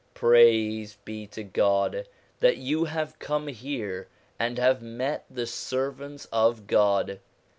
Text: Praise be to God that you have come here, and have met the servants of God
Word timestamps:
Praise 0.15 0.97
be 1.05 1.27
to 1.27 1.43
God 1.43 2.07
that 2.39 2.57
you 2.57 2.85
have 2.85 3.19
come 3.19 3.45
here, 3.49 4.07
and 4.39 4.57
have 4.57 4.81
met 4.81 5.25
the 5.29 5.45
servants 5.45 6.25
of 6.33 6.65
God 6.65 7.19